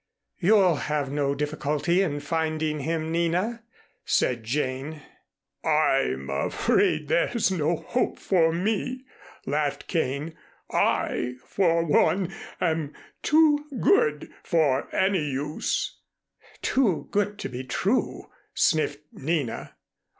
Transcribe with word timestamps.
"You'll 0.39 0.77
have 0.77 1.11
no 1.11 1.35
difficulty 1.35 2.01
in 2.01 2.21
finding 2.21 2.79
him, 2.79 3.11
Nina," 3.11 3.61
said 4.03 4.43
Jane. 4.43 5.03
"I'm 5.63 6.27
afraid 6.27 7.07
there's 7.07 7.51
no 7.51 7.75
hope 7.75 8.17
for 8.17 8.51
me," 8.51 9.05
laughed 9.45 9.85
Kane. 9.85 10.35
"I, 10.71 11.35
for 11.45 11.83
one, 11.85 12.33
am 12.59 12.95
too 13.21 13.67
good 13.79 14.31
for 14.41 14.87
any 14.91 15.23
use." 15.29 15.99
"Too 16.63 17.07
good 17.11 17.37
to 17.37 17.49
be 17.49 17.63
true," 17.63 18.31
sniffed 18.55 19.03
Nina. 19.11 19.75